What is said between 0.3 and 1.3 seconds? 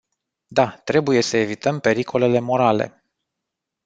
Da, trebuie